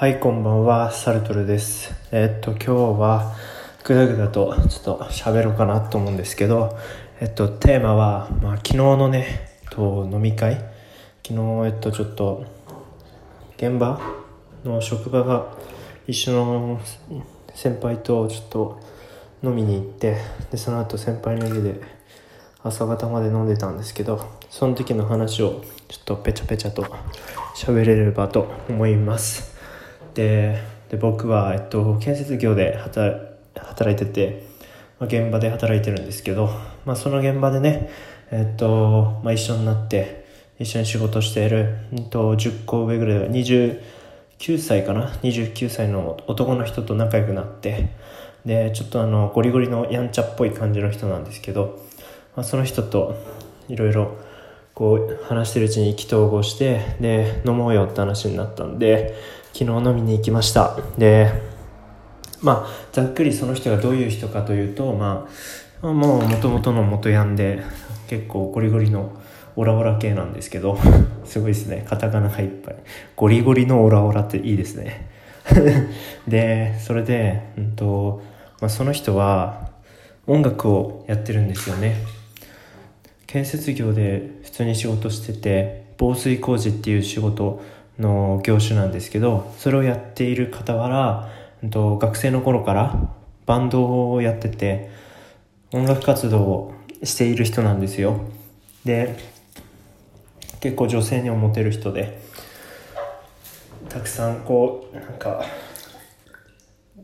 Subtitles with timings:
[0.00, 1.92] はい、こんばんは、サルトルです。
[2.10, 3.36] えっと、今日は、
[3.84, 6.74] ぐだぐだとちょっと喋ろうかなと思うんですけど、
[7.20, 10.54] えっと、テーマは、まあ、昨日のね、と飲み会、
[11.22, 12.46] 昨日、えっと、ちょっと、
[13.58, 14.00] 現場
[14.64, 15.52] の職場が
[16.06, 16.80] 一緒の
[17.54, 18.80] 先輩とちょっと
[19.42, 20.16] 飲みに行って、
[20.50, 21.78] で、その後先輩の家で
[22.62, 26.86] 朝方まで飲んでたんですけど、その時の話をちょっとペチャペチャと
[27.54, 29.59] 喋れればと思います。
[30.14, 33.22] でで僕は、えっと、建設業で働
[33.90, 34.44] いてて、
[34.98, 36.50] まあ、現場で働いてるんですけど、
[36.84, 37.88] まあ、その現場でね、
[38.32, 40.26] えっとまあ、一緒になって
[40.58, 43.78] 一緒に仕事している、うん、と10個上ぐらい29
[44.58, 47.90] 歳かな？29歳の男の人と仲良くなって
[48.44, 51.80] でちょっとあのゴリゴリのやんちゃっぽい感じの人なんですけど、
[52.34, 53.14] まあ、その人と
[53.68, 54.16] いろいろ
[54.74, 59.14] こう話してるうちに意気投合してで飲もうよって話になったんで
[59.52, 60.78] 昨日飲みに行きました。
[60.96, 61.30] で
[62.40, 65.28] まあざっくりその人がどういう人かというとま
[65.82, 67.62] あもう元々の元ヤンで
[68.08, 69.12] 結構ゴリゴリの
[69.56, 70.78] オラオラ系なんですけど
[71.24, 71.84] すごいですね。
[71.88, 72.76] カタカナがいっぱい。
[73.16, 75.08] ゴリゴリのオラオラっていいですね。
[76.28, 78.22] でそれで、うんと
[78.60, 79.70] まあ、その人は
[80.26, 81.96] 音楽をやってるんですよね。
[83.26, 87.62] 建設業で通に仕事してて防水工事っていう仕事
[87.98, 91.30] の業種なんですけどそれをやっている傍ら、
[91.66, 93.08] んと、学生の頃から
[93.46, 94.90] バンドをやってて
[95.72, 98.20] 音楽活動をしている人なんですよ。
[98.84, 99.16] で
[100.60, 102.20] 結構女性にもモテる人で
[103.88, 105.42] たくさんこうなんか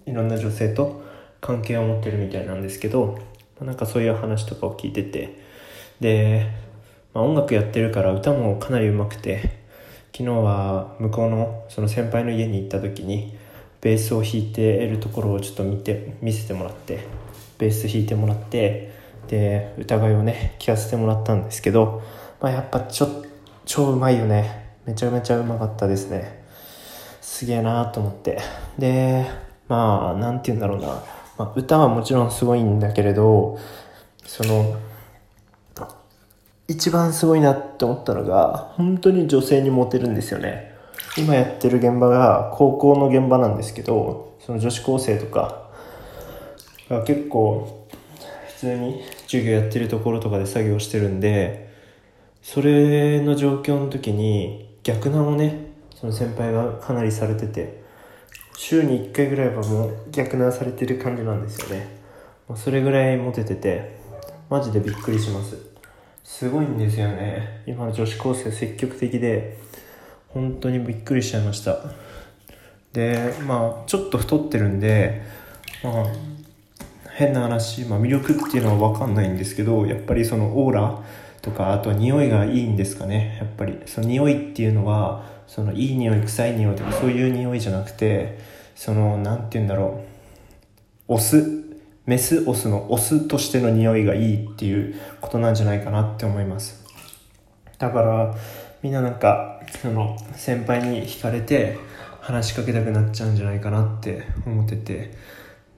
[0.04, 1.02] いろんな女性と
[1.40, 3.18] 関係を持ってるみたいなんですけど
[3.60, 5.46] なんかそういう話とかを聞いてて
[6.00, 6.50] で、
[7.16, 9.40] まあ、音楽やってるから歌もかなり上手くて
[10.12, 13.34] 昨日は向こうのその先輩の家に行った時に
[13.80, 17.06] ベースを弾いているところをちょっと見て見せてもらって
[17.56, 18.92] ベース弾いてもらって
[19.28, 22.02] で歌声をね聴かせてもらったんですけど、
[22.38, 23.24] まあ、やっぱちょ
[23.64, 24.76] 超うまいよね。
[24.84, 26.44] めちゃめちゃうまかったですね。
[27.22, 28.38] すげえなーと思って。
[28.78, 29.24] で
[29.68, 31.02] まあなんて言うんだろうな、
[31.38, 33.58] まあ、歌はもちろんすごいんだけれど
[34.26, 34.76] その
[36.68, 40.74] 一番すごいなって思ったのが本当に女性にモテるんですよね。
[41.16, 45.70] 今やってる現場が高校の現場なんですけどその女子高生とか
[46.90, 47.88] が結構
[48.48, 51.72] 普通に授業やってるところとかで作業してるんで
[52.42, 57.82] それの状況の時に逆難をねその先輩がかなりされてて
[58.56, 61.96] 週に1回ぐらいはもう逆難されてる感じなんですよね。
[62.54, 63.96] それぐらいモテてて
[64.48, 65.65] マジでびっくりします。
[66.26, 67.62] すごいんですよね。
[67.66, 69.56] 今の女子高生積極的で
[70.28, 71.78] 本当にびっくりしちゃいました。
[72.92, 75.22] でまあちょっと太ってるんで
[75.84, 76.06] まあ
[77.14, 80.98] 変な話、まあ、魅力っていうのは分かんないんですけどやっぱりそのオーラ
[81.42, 83.38] とかあと匂いがいいんですかね。
[83.40, 88.40] やっぱりその匂いっていうのはそのいい匂い臭い匂いとかそういう匂いじゃなくて
[88.74, 90.02] その何て言うんだろ
[91.08, 91.14] う。
[91.14, 91.65] オス
[92.06, 96.84] メスオスのオスとしての匂いがいいっていうことなんじゃないかなって思います。
[97.78, 98.34] だから
[98.82, 101.76] みんななんかその先輩に惹かれて
[102.20, 105.12] 話しかけたくなっちゃうんじゃないかなって思ってて。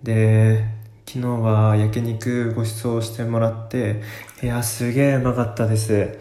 [0.03, 0.65] で
[1.07, 4.03] 昨日は焼肉ご馳走してもらって
[4.43, 6.19] いやすげえうまかったです。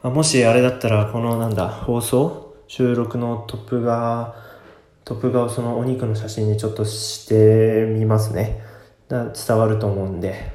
[0.00, 4.36] あもしあれだったらこのなんだ放送収録のトップ画
[5.04, 8.62] トップ画をそのお肉の写真にちょっとしてみますね。
[9.08, 10.52] 伝わると思うんで。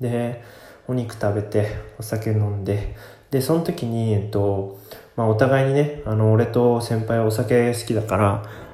[0.00, 0.42] で
[0.88, 2.96] お肉食べてお酒飲んで。
[3.30, 4.80] でその時にえっと
[5.14, 8.22] まあお互いにねあの俺と先輩はお酒好きだから、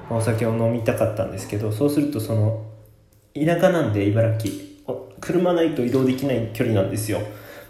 [0.09, 2.65] まあ、お酒を飲みたかったんですけどそうするとその
[3.35, 4.67] 田舎なんで茨城。
[5.19, 7.19] 車ないと移動できない距離なんですよ、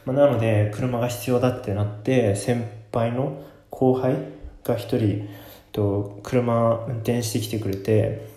[0.05, 4.15] まあ、なので車が必要だってなって先輩の後輩
[4.63, 5.29] が一人
[5.71, 8.27] と車運転してきてくれて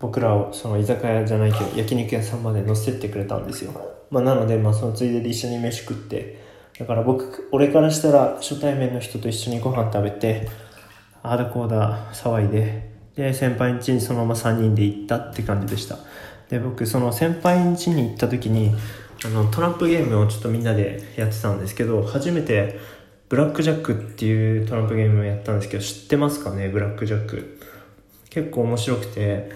[0.00, 3.72] 僕らをその居酒屋じゃないけど焼肉屋さんまで乗せてってくれたんですよ、
[4.10, 6.40] まあ、なのでまあそのついでで一緒に飯食って
[6.78, 10.48] だから僕俺からしたら初対面の人と一緒にご飯食べて
[11.22, 15.98] ああだこうだ騒いでで先輩ん家にそのまま3人で行ったって感じでした。
[16.48, 18.72] で僕その先輩ん家に行った時に
[19.24, 22.78] あのトランプゲームをちょっとみんなでやってたんですけど初めて
[23.28, 26.68] ブラックジャックっていうトランプゲームをやったんですけど知ってますかね？
[26.68, 27.58] ブラックジャック。
[28.30, 29.50] 結構面白くて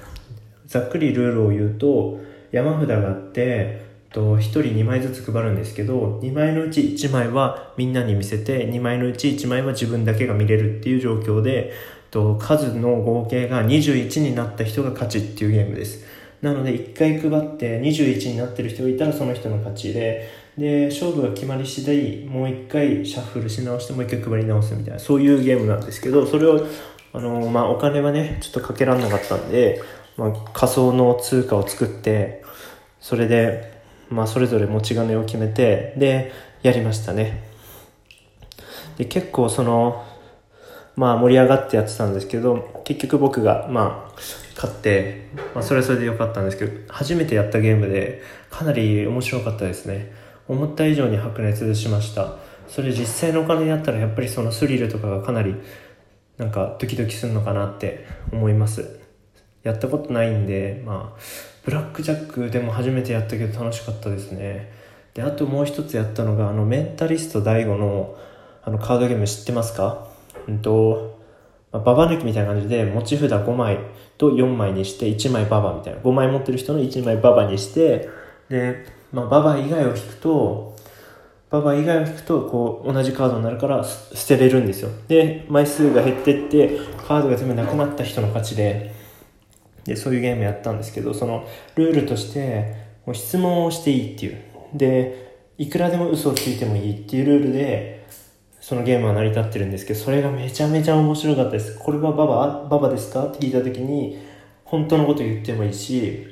[0.72, 2.20] ざっくりルールを言うと
[2.50, 11.72] 山札があってと1人2枚ずつ配るんですけど2枚のうち1枚はみんなに見せて2枚のうち1枚は自分だけが見れるっていう状況で
[12.12, 16.04] と、数の合計が21になった人が勝ちっていうゲームです。
[16.42, 20.28] なので、1回配って21になってる人がいたらその人の勝ちで、
[20.58, 26.66] で、勝負が決まり次第、もう1回シャッフルし直してもう1回配り直すみたいな、そういうゲームなんですけど、それを、
[27.14, 29.80] あの、まあ、お金はね、ちょっとかけらんなかったんで、
[30.16, 32.44] まあ、仮想の通貨を作って、
[33.00, 36.32] それで、まあ、それぞれ持ち金を決めて、で、
[36.62, 37.42] やりましたね。
[38.98, 40.04] で、結構その、
[40.94, 44.12] まあ盛り上がってやってたんですけど、結局僕が、まあ、
[44.54, 50.12] 勝って、まあそれはそれで良かったんですけど、初めてやったゲームで、かなり面白かったですね。
[50.48, 52.36] 思った以上に白熱しました。
[52.68, 55.54] それ実際のお金になったらやっぱりそのスリルとかがかなり、
[56.36, 59.01] なんかドキドキするのかなって思います。
[59.62, 61.20] やったことないんで、まあ、
[61.64, 64.72] ブラックジャックでも初めてやったけど楽しかったですね。
[65.14, 68.16] で、あともう一つやったのが、あの、メンタリスト第五の、
[68.64, 70.08] あの、カードゲーム知ってますか？
[70.48, 71.20] うんと、
[71.70, 73.78] まあ、ババ抜きみたいな感じで、持ち札5枚
[74.18, 76.00] と4枚にして、1枚ババみたいな。
[76.00, 78.08] 5枚持ってる人の1枚ババにして、
[78.48, 80.76] で、まあ、ババ以外を引くと、
[81.50, 84.90] ババ以外を引くと、こう、同じカードになるから捨てれるんですよ。
[85.08, 89.01] で、枚数が減ってって、カードが全部なくなった人の勝ちで、
[89.84, 91.44] で、そういうゲームやったんですけど、その、
[91.74, 92.74] ルールとして、
[93.06, 94.38] もう質問をしていいっていう。
[94.74, 98.06] で、いくらでも嘘をついてもいいっていうルールで、
[98.60, 101.78] そのゲームは成り立ってるんですけど、それがめちゃめちゃ面白かったです。
[101.78, 103.26] これはババババですか？
[103.26, 104.18] って聞いた時に、
[104.64, 106.26] 本当のこと言ってもいいし、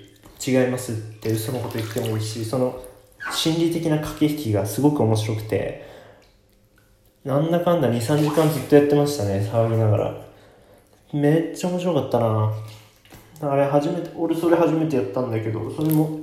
[0.47, 2.81] 違いますって嘘のこと言ってもいいし、その
[3.33, 5.85] 心理的な駆け引きがすごく面白くて、
[7.25, 10.15] なんだかんだ2、3時間ずっとやってましたね、騒ぎながら。
[11.13, 12.53] めっちゃ面白かったな
[13.43, 16.21] あれ初めて、俺それ初めてやったんだけど、それも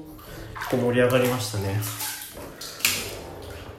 [0.56, 1.80] 結構盛り上がりましたね。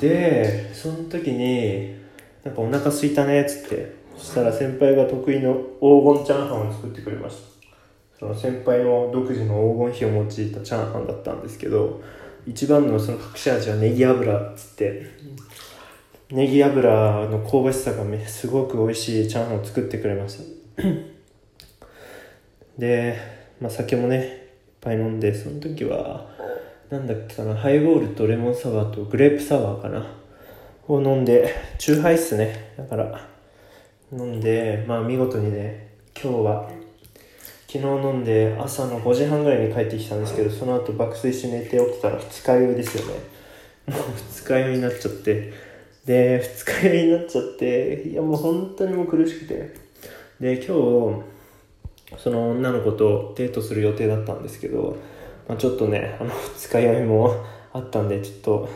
[0.00, 1.96] で、その時に、
[2.42, 7.58] なんかお腹すいたねっつって、そしたら先輩が得意の黄金チャーハンを作ってくれました。
[8.18, 12.02] その先輩の独自の黄金比を用いたチャーハンだったんですけど、
[12.46, 15.06] 一番のその隠し味はネギ油っつって、
[16.30, 21.17] ネギ油の香ばしさがすごく美味しいチャーハンを作ってくれました。
[22.78, 23.18] で、
[23.60, 24.24] まあ、酒もね、いっ
[24.80, 26.28] ぱい飲んで、その時は、
[26.90, 30.06] なんだっけかな、ハイボールとレモンサワーとグレープサワーかな。
[30.88, 32.72] を飲んで、チューハイっすね。
[32.78, 33.28] だから、
[34.12, 36.70] 飲んで、まあ見事にね、今日は、
[37.66, 43.20] 昨日飲んで朝の5時半ぐらいに帰ってきたんですけど、その後爆睡して寝て起きたら二日酔いですよね。
[43.88, 44.00] もう
[44.32, 45.52] 二日酔いになっちゃって。
[46.06, 49.74] で、二日酔いになっちゃって、いやもう本当にもう苦しくて。
[50.40, 51.37] で、今日、
[52.16, 54.96] その女の子とデートする予定だったんですけど、
[55.48, 57.34] まあ、ちょっとね、あの、二日酔いも
[57.72, 58.68] あったんで、ちょっと、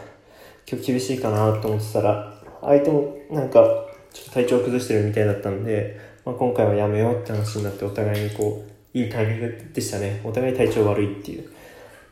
[0.70, 3.64] 今日厳しいかなと思ってたら、相手もなんか、
[4.12, 10.20] ちょっと体調崩してるみたいだったんで、まあ、今回はやめようって話になってお互いにこう、いいタイミングでしたね。
[10.24, 11.50] お互い体調悪いっていう。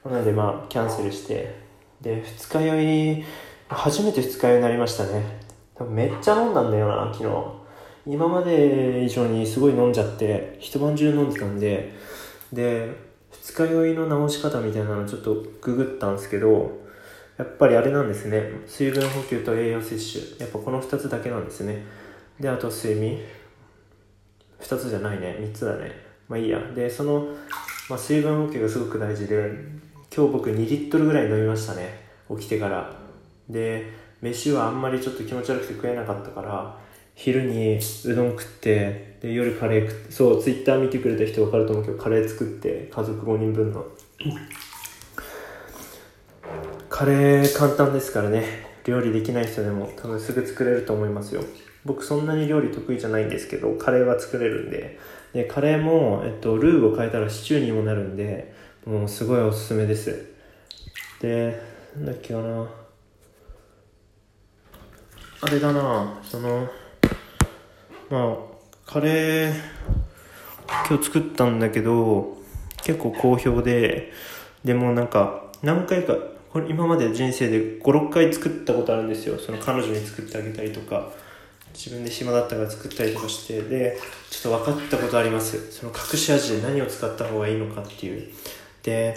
[0.04, 1.54] なのでまあ、キャンセルして、
[2.00, 2.82] で、二日酔
[3.20, 3.24] い、
[3.68, 5.22] 初めて二日酔いになりましたね。
[5.74, 7.59] 多分めっちゃ飲んだんだよな、昨日。
[8.06, 11.92] 今まで以上にすごい飲んじゃって、一晩中飲んでたんで、
[12.52, 12.94] で、
[13.30, 16.80] 二日酔いの治し方みたいなのちょっとググったんですけど、
[17.36, 18.50] やっぱりあれなんですね。
[18.66, 20.40] 水分補給と栄養摂取。
[20.40, 21.84] やっぱこの2つだけなんですね。
[22.38, 23.18] で、あと睡眠。
[24.60, 25.36] 2つじゃないね。
[25.40, 25.90] 3つだね。
[26.28, 26.58] まあいいや。
[26.74, 27.28] で、その、
[27.88, 29.50] まあ、水分補給がすごく大事で、
[30.14, 32.08] 今日僕2リットルぐらい飲みましたね。
[32.30, 32.94] 起きてから。
[33.48, 33.86] で、
[34.20, 36.78] 飯はあんまりちょっと気持ち悪くて食えなかったから、
[37.14, 43.84] 昼にうどん食って、で、夜カレー食って、そう、ツイッター見てくれた人分かると思うけど、カレー作って、家族5人分の。
[46.88, 48.70] カレー簡単ですからね。
[48.84, 51.42] 料理できない人でも多分すぐ作れると思いますよ。
[51.84, 54.98] 僕そんなに料理得意じゃないんですけどカレーは作れるんで。
[55.32, 58.52] でカレーも、えっと、ルーを変えたらシチューにもなるんで
[58.84, 60.32] もうすごいおすすめです。
[61.20, 61.60] で
[61.96, 62.68] なんだっけかな。
[65.42, 66.20] あれだな。
[66.22, 66.68] その
[68.10, 68.36] まあ
[68.84, 69.54] カレー
[70.88, 72.36] 今日作ったんだけど
[72.82, 74.12] 結構好評で
[74.64, 76.14] でもなんか何回か
[76.52, 79.38] これ今まで人生で56回作ったことあるんですよ。
[79.38, 81.12] その彼女に作ってあげたりとか
[81.72, 83.96] 自分で暇だったから作ったりとかしてで
[84.28, 85.70] ちょっと分かったことあります。
[85.70, 88.28] その隠し味で何を使った方がいいのかっていう。
[88.82, 89.14] で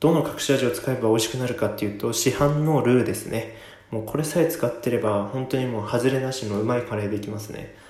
[0.00, 3.58] どの隠し味を使えば美味しくなるかっていうと市販のルーですね。
[3.90, 7.83] もうこれさえ使ってれば本当にもう外れなしのうまいカレーできますね。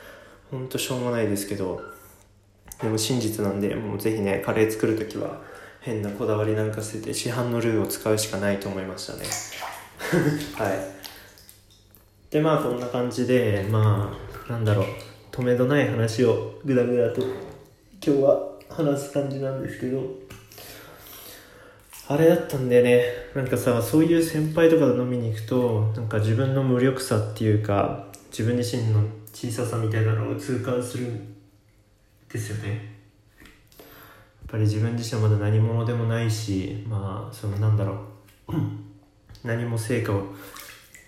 [0.55, 1.83] ほんとしょうもないですけど
[2.81, 5.41] でも真実なんでもうぜひねカレー作るときは
[5.81, 9.25] 変なこだわりなんか捨てて市販のルーを使うしかないと思いましたね。
[10.57, 10.79] はい。
[12.31, 14.17] でまあこんな感じでま
[14.49, 14.87] あなんだろう
[15.33, 20.03] 止めどない話をぐだぐだと今日は話す感じなんですけど
[22.07, 23.03] あれだったんだよね。
[23.35, 29.03] なんかさそういう先輩とかと飲みに行くとなんか自分の無力さっていうか自分自身の
[29.35, 31.35] 小ささみたいなのを痛感するん
[32.33, 32.69] ですよね。
[32.71, 32.75] や
[33.83, 37.95] っぱり自分自身はまだ何者でもないしまあそのなんだろ
[38.49, 38.53] う。
[39.43, 40.19] 何も成果を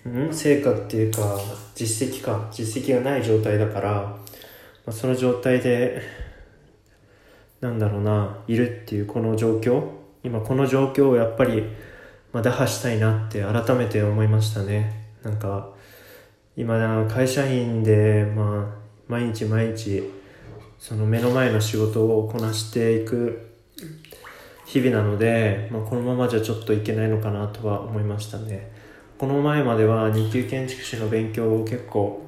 [0.09, 0.35] ん？
[0.35, 1.39] 成果っていうか
[1.77, 2.49] 実績か。
[2.51, 4.19] 実績がない状態だから、ま
[4.89, 6.03] あ、その状態で
[7.61, 9.89] なんだろうないるっていうこの状況。
[10.25, 11.63] 今この状況をやっぱり、
[12.33, 15.07] まあ、打破したいなって改めて思いましたね。
[15.23, 15.76] なんか
[16.57, 18.75] 今会社員で、まあ、
[19.09, 20.03] 毎日毎日
[20.79, 23.51] その目の前の仕事をこなしていく
[24.65, 28.73] 日々なので、まあ、このままじゃちょっといけないのかなとは思いましたね。
[29.19, 32.23] この前までは2級建築士の勉強を結構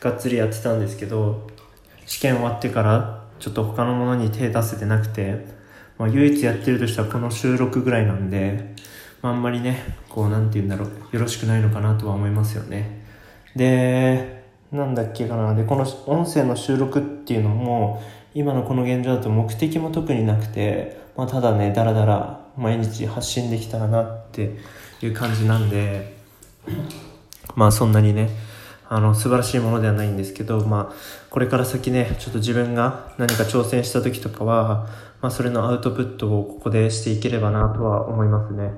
[0.00, 1.46] がっつりやってたんですけど
[2.06, 5.46] 試験終わってからちょっと他のものに手出せてなくて、
[5.98, 8.74] まあ、唯一やってるとしたらこの収録ぐらいなんで、
[9.22, 12.99] まあ、あんまりねこうなんて言うんだろうよろしくないのかなとは思いますよね。
[13.56, 15.54] でなんだっけかな。
[15.54, 18.02] でこの音声の収録っていうのも
[18.34, 24.56] 今のこの現状だと目的も特になくて、まあ、ただねだらだら毎日発信できたらなって
[25.02, 26.14] いう感じなんで
[27.56, 28.30] まあそんなにね
[28.88, 30.94] あの素晴らしいものではないんですけど、まあ、
[31.30, 34.88] これから先ねちょっと自分が何か挑戦した時とかは、
[35.20, 38.72] まあ、それのアウトプットをここでしていければなとは思いますね。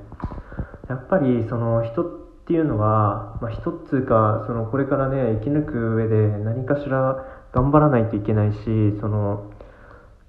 [0.88, 8.58] やっぱりその人っていうのは、まあ、一つかそのこれからね生き抜く上で何かしら頑張らないといけないし
[9.00, 9.52] その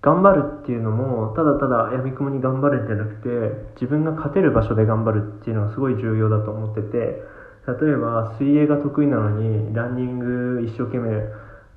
[0.02, 3.30] 頑張るっていうのもただただやみくもに頑張るんじゃなくて
[3.82, 7.24] 自分が勝てる場所で頑張るっていうのはすごい重要だと思ってて
[7.66, 11.10] 例えば水泳が得意なのにランニング一生懸命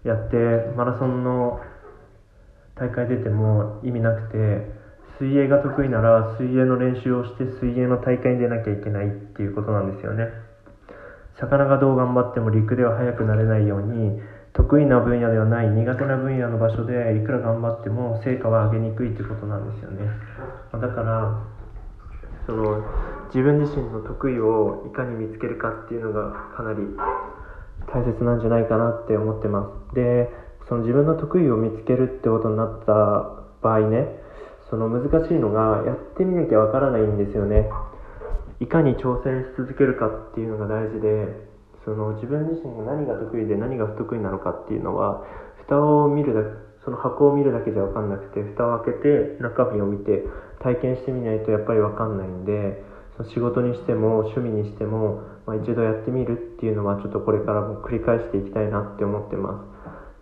[0.05, 0.37] やって
[0.77, 1.61] マラソンの
[2.75, 4.76] 大会出ても意味なくて
[5.19, 10.29] 水泳が得意なら水泳の練習をして水泳の大会に出なきゃいけないっていうことなんですよね。
[11.39, 14.21] 魚がどう頑張っても陸では速くなれないように
[14.53, 20.09] 得意な分野ではない苦手な分野の場所でいくら頑張っても成果は上げにくいってことなんですよね。
[20.73, 21.43] だから
[22.47, 22.83] その
[23.29, 26.79] 自分自身の得意をいかに見つけるかっていうのがかなり
[27.93, 29.95] 大切なんじゃないかなって思ってます。
[29.95, 30.31] で
[30.69, 32.93] その自分の得意を見つけるってことになった
[33.63, 34.26] 場合ね
[34.71, 37.69] その難しいのがやってみなきゃわからないんですよね。
[38.61, 41.29] いかに挑戦し続けるかっていうのが大事で
[41.85, 45.23] その自分自身が何が得意で何が不得意なのかっていうのは
[45.67, 50.23] 蓋を見るだけその箱を見るだけじゃ分かんなくて蓋を開けて中身を見て
[50.63, 52.83] 体験してみないとやっぱり分かんないんで
[53.17, 59.63] その仕事にしても趣味にしても、まあ、一度やってみるっていうのはちょっとこれからも繰り返していきたいなって思ってま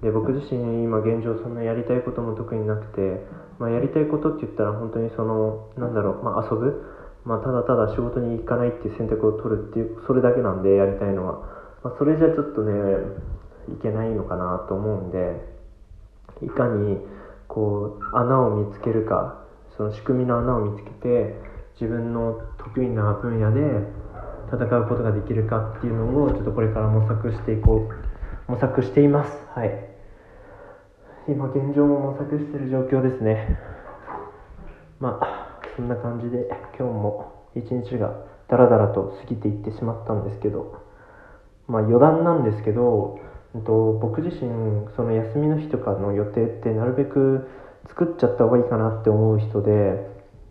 [0.01, 0.05] す。
[0.05, 3.25] で僕自身今現状そんなやりたいことも特になくて、
[3.59, 6.91] まあ、やりたいことって言ったら本当にそのなんだろう、まあ、遊ぶ。
[7.25, 11.41] まあ、ただただ仕事に行かないっていう選択を取るっていうそれだけなんでやりたいのは、
[11.83, 12.73] まあ、それじゃちょっとね
[13.73, 15.41] いけないのかなと思うんで
[16.43, 16.99] いかに
[17.49, 19.45] こう穴を見つけるか。
[19.77, 21.35] その仕組みの穴を見つけて
[21.81, 23.61] 自分の得意な分野で
[24.53, 28.51] 戦うことができるかっていうのをちょっとこれから模索していこう。
[28.51, 29.33] 模索しています。
[29.55, 29.94] はい。
[31.27, 33.59] 今現状も模索してる状況ですね。
[35.01, 38.15] まあそんな感じで今日も一日が
[38.49, 40.83] ダラダラと過ぎていってしまったんですけど
[41.67, 43.19] まあ余談なんですけど、
[43.55, 44.51] えっと、僕自身
[44.97, 47.49] その休みの日とかの予定ってなるべく
[47.89, 50.07] 作っちゃった方がいいかなって思う人で、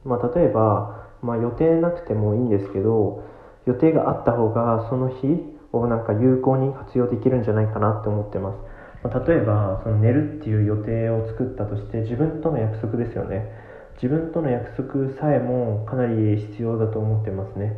[0.06, 3.24] まあ、例えば、まあ、予定なくてもいいんですけど
[3.66, 5.38] 予定があった方がその日
[5.72, 8.73] をなんか有効に活用できるんじゃないかなって思ってます、
[9.04, 13.52] 例えばその寝るっていう予定を作ったとして自分との約束ですよね。
[13.96, 17.78] 自分との約束さえもかなり必要だと思ってますね。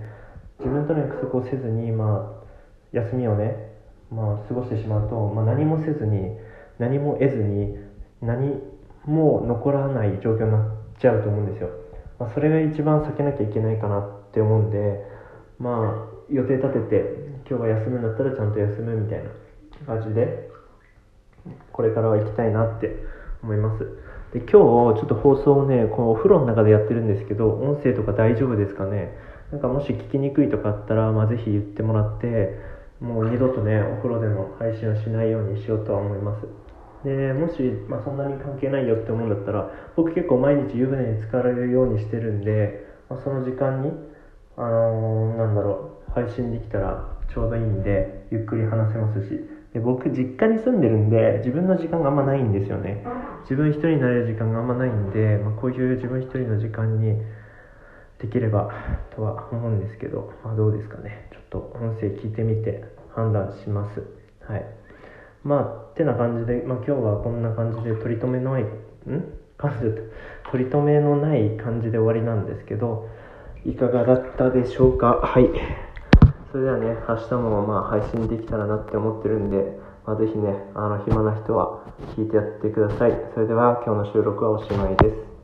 [0.59, 2.45] 自分との約束をせずに、まあ、
[2.93, 3.75] 休みをね、
[4.11, 6.37] まあ、過ごしてしまうと、まあ、何もせずに
[6.79, 7.77] 何も得ずに
[8.21, 8.61] 何
[9.05, 10.61] も残らない状況になっ
[10.99, 11.69] ちゃうと思うんですよ、
[12.19, 15.03] まあ、それが一番避けなきゃいけないかなって思うんで
[15.59, 17.03] まあ予定立てて
[17.47, 19.29] 今日は休むんだったらちゃんと休むみたいな
[19.85, 20.49] 感じで
[21.71, 22.95] これからは行きたいなって
[23.43, 23.85] 思います。
[24.33, 29.15] で今日ちょっと放送をねこのお風呂の中でやってるんですけど音声とか大丈夫ですかね？
[29.51, 32.57] なんかもし聞きにくいとかあったら、まあ、ぜひ言ってもらって
[32.99, 36.47] もう二度とねお風呂での配信はしないようにしようとは思います。
[37.07, 43.91] でもし、まあ、そんなに関係ないよって思うんだったら僕結構毎日湯船に浸かれるようにしてるんで、まあ、その時間に
[44.57, 49.39] あのー、なんだろう配信できたらちょうどいいんでゆっくり話せますし
[49.75, 53.03] で僕実家に住んでるんで自分の時間があんまないんですよね。
[53.41, 57.19] 自分一人になれる時間があんまないんで、まあ、こういう自分一人の時間に
[58.19, 58.71] できれば
[59.13, 61.29] とは思うんですけど、まあ、どうですかね。
[61.33, 64.01] ちょっと音声聞いてみて判断します。
[64.47, 64.65] はい。
[65.43, 68.67] まあってな感じで、まあ、今日はこんな感じで取り留めのないん？
[69.57, 69.81] 感じ
[70.51, 73.09] 取り留めのない感じで終わりなんですけど
[73.65, 75.19] いかがだったでしょうか？
[75.21, 75.49] はい。
[76.55, 81.83] それではね明日もまあ配信できたらなって思ってるんで、まあ、ぜひねあの暇な人は
[82.15, 83.11] 聞いてやってください。
[83.33, 85.34] それでは今日の収録はおしまいです。